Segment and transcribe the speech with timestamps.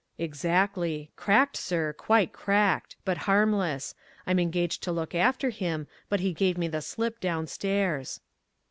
[0.17, 1.11] "Exactly.
[1.15, 1.93] Cracked, sir.
[1.93, 3.93] Quite cracked; but harmless.
[4.25, 8.19] I'm engaged to look after him, but he gave me the slip downstairs."